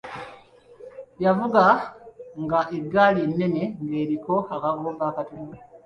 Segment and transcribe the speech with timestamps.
[1.23, 1.63] Yavuga
[2.43, 5.55] nga eggaali ennene nga eriko akagoombe akatono.